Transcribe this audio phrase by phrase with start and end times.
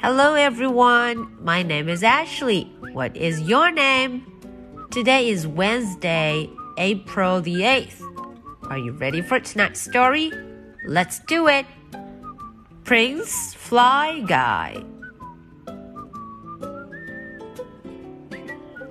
[0.00, 1.28] Hello, everyone.
[1.42, 2.70] My name is Ashley.
[2.92, 4.22] What is your name?
[4.90, 8.00] Today is Wednesday, April the 8th.
[8.70, 10.30] Are you ready for tonight's story?
[10.86, 11.66] Let's do it.
[12.84, 14.84] Prince Fly Guy.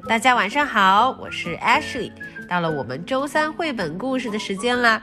[0.07, 2.11] 大家晚上好，我是 Ashley。
[2.49, 5.01] 到了我们周三绘本故事的时间啦。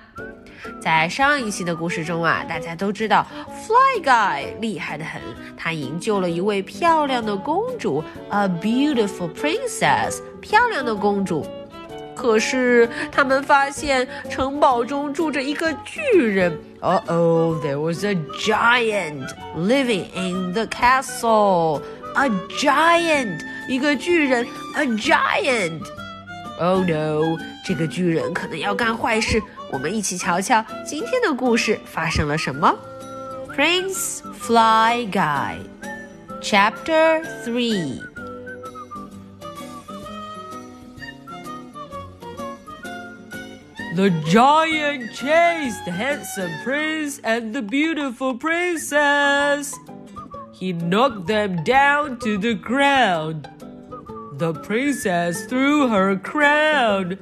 [0.80, 3.26] 在上一期的故事中啊，大家都知道
[3.66, 5.22] Fly Guy 厉害的很，
[5.58, 11.46] 他营救了一位漂亮的公主，a beautiful princess，漂亮的公主。
[12.16, 16.58] 可是他们发现城堡中住着一个巨人。
[16.82, 21.82] Uh oh, there was a giant living in the castle.
[22.16, 25.82] A giant，一个巨人，a giant。
[26.58, 29.42] Oh no，这个巨人可能要干坏事。
[29.75, 32.77] 我们一起瞧瞧今天的故事发生了什么。
[33.55, 35.59] Prince Fly Guy
[36.41, 38.01] Chapter Three
[43.97, 49.75] The giant chased the handsome prince and the beautiful princess.
[50.53, 53.49] He knocked them down to the ground.
[54.35, 57.19] The princess threw her crown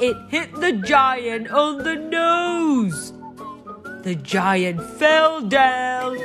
[0.00, 3.12] it hit the giant on the nose.
[4.02, 6.16] The giant fell down.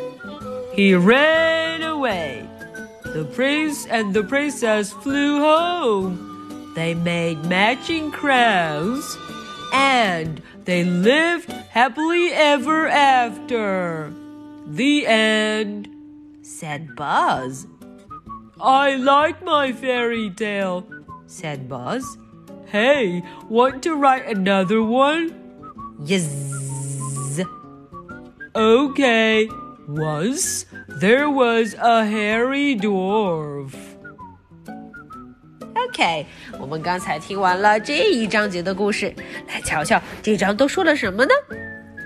[0.73, 2.47] He ran away.
[3.03, 6.73] The prince and the princess flew home.
[6.75, 9.17] They made matching crowns
[9.73, 14.13] and they lived happily ever after.
[14.67, 15.89] The end,
[16.41, 17.67] said Buzz.
[18.59, 20.87] I like my fairy tale,
[21.27, 22.17] said Buzz.
[22.70, 25.32] Hey, want to write another one?
[26.04, 26.28] Yes.
[28.54, 29.48] Okay.
[29.88, 30.66] Once
[31.00, 33.72] there was a hairy dwarf.
[35.74, 36.26] OK，
[36.60, 39.12] 我们刚才听完了这一章节的故事，
[39.48, 41.32] 来瞧瞧这章都说了什么呢？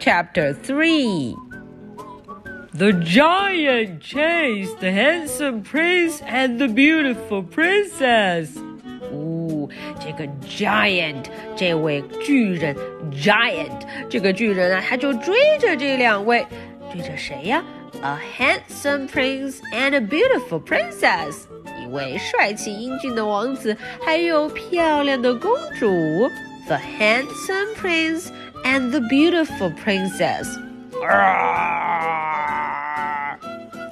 [0.00, 8.48] Chapter Three。The giant chased the handsome prince and the beautiful princess.
[10.00, 11.24] 这个 giant
[11.56, 12.76] 这位巨人
[13.12, 16.46] giant 这个巨人啊，他就追着这两位，
[16.92, 17.62] 追着谁呀？
[18.02, 21.46] A handsome prince and a beautiful princess，
[21.80, 26.28] 一位帅气英俊的王子，还有漂亮的公主。
[26.66, 28.28] The handsome prince
[28.64, 30.48] and the beautiful princess.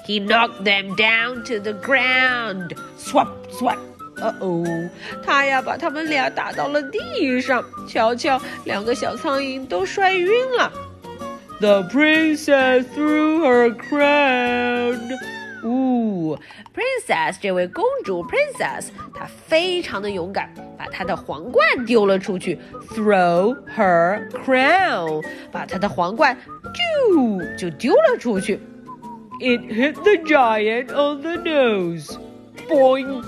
[0.06, 2.74] He knocked them down to the ground.
[2.98, 3.78] Swap, swap.
[4.21, 4.89] 哦哦，
[5.23, 10.71] 他呀把他们俩打到了地上，瞧瞧，两个小苍蝇都摔晕了。
[11.59, 15.17] The princess threw her crown.
[15.63, 16.37] 呜
[16.73, 22.59] ，princess 这位公主 princess 她非常的勇敢，把她的皇冠丢了出去。
[22.91, 26.37] Throw her crown，把她的皇冠
[26.73, 28.59] 就就丢了出去。
[29.39, 32.17] It hit the giant on the nose.
[32.69, 33.23] Boink.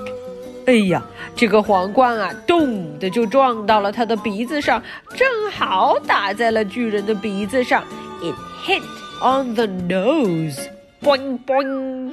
[0.66, 1.04] 哎呀，
[1.36, 4.82] 这个皇冠啊，咚的就撞到了他的鼻子上，
[5.14, 7.84] 正好打在了巨人的鼻子上。
[8.22, 8.34] It
[8.66, 8.82] hit
[9.20, 10.58] on the nose.
[11.02, 12.12] Boing boing.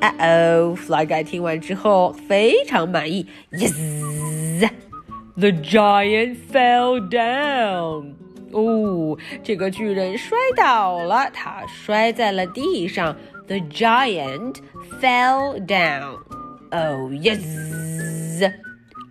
[0.00, 3.26] 啊哦，Fly Guy 听完之后非常满意。
[3.50, 4.70] Yes.
[5.36, 8.14] The giant fell down.
[8.52, 13.14] 哦，这个巨人摔倒了，他摔在了地上。
[13.48, 14.56] The giant
[15.00, 16.18] fell down.
[16.70, 17.42] Oh yes!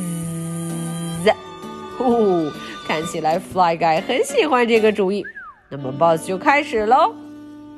[1.98, 2.52] 哦，
[2.88, 5.24] 看起来 Fly Guy 很喜欢这个主意。
[5.70, 7.14] 那么 Boss 就开始喽。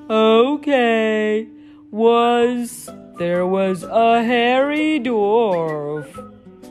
[0.07, 1.47] Okay,
[1.91, 2.87] once
[3.17, 6.05] there was a hairy dwarf.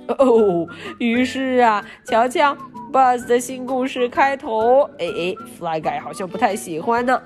[0.08, 0.67] 哦，
[0.99, 2.56] 于是啊，瞧瞧
[2.91, 7.20] Boss 的新故事开头，哎哎，Fly Guy 好像不太喜欢呢。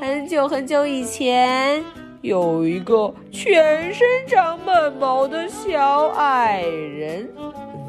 [0.00, 1.84] 很久很久以前，
[2.27, 7.29] 有一个全身长满毛的小矮人。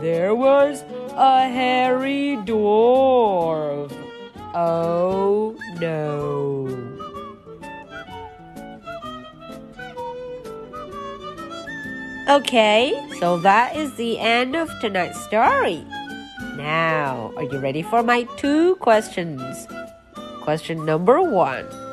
[0.01, 0.83] There was
[1.17, 3.91] a hairy dwarf.
[4.55, 6.69] Oh no.
[12.29, 15.85] Okay, so that is the end of tonight's story.
[16.57, 19.69] Now, are you ready for my two questions?
[20.41, 21.88] Question number one How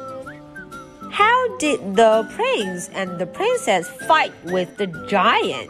[1.59, 5.69] did the prince and the princess fight with the giant?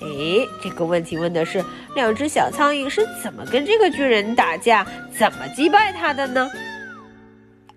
[0.00, 1.64] 诶，这个问题问的是
[1.94, 4.86] 两只小苍蝇是怎么跟这个巨人打架，
[5.18, 6.48] 怎么击败他的呢？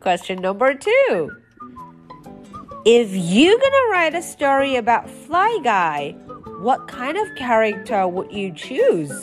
[0.02, 1.30] Question number two.
[2.84, 6.16] If you're gonna write a story about Fly Guy,
[6.62, 9.14] what kind of character would you choose?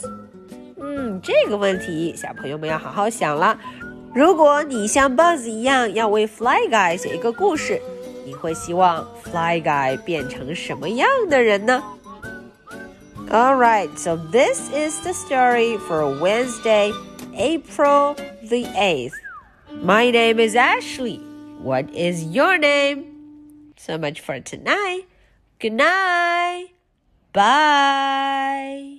[0.81, 3.59] 嗯，这个问题小朋友们要好好想了。
[4.15, 7.81] 如果你像 Buzz 一样要为 Fly Guy 写一个故事，
[8.25, 11.83] 你会希望 Fly Guy 变成什么样的人呢？
[13.31, 16.93] Alright, so this is the story for Wednesday,
[17.37, 19.13] April the 8th.
[19.85, 21.21] My name is Ashley.
[21.63, 23.05] What is your name?
[23.77, 25.05] So much for tonight.
[25.61, 26.69] Good night.
[27.33, 28.92] Bye.